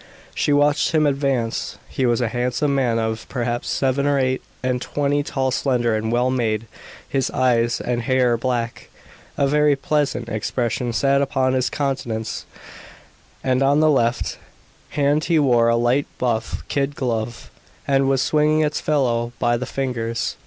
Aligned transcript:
She 0.33 0.51
watched 0.51 0.93
him 0.93 1.05
advance! 1.05 1.77
He 1.87 2.07
was 2.07 2.21
a 2.21 2.29
handsome 2.29 2.73
man 2.73 2.97
of, 2.97 3.29
perhaps, 3.29 3.69
seven 3.69 4.07
or 4.07 4.17
eight 4.17 4.41
and 4.63 4.81
twenty, 4.81 5.21
tall, 5.21 5.51
slender 5.51 5.95
and 5.95 6.11
well 6.11 6.31
made, 6.31 6.65
his 7.07 7.29
eyes 7.29 7.79
and 7.79 8.01
hair 8.01 8.35
black. 8.35 8.89
A 9.37 9.45
very 9.47 9.75
pleasant 9.75 10.27
expression 10.27 10.91
sat 10.91 11.21
upon 11.21 11.53
his 11.53 11.69
countenance; 11.69 12.47
and 13.43 13.61
on 13.61 13.79
the 13.79 13.91
left 13.91 14.39
hand 14.89 15.25
he 15.25 15.37
wore 15.37 15.67
a 15.69 15.75
light 15.75 16.07
buff 16.17 16.63
kid 16.67 16.95
glove, 16.95 17.51
and 17.87 18.09
was 18.09 18.23
swinging 18.23 18.61
its 18.61 18.81
fellow 18.81 19.33
by 19.37 19.55
the 19.55 19.67
fingers. 19.67 20.35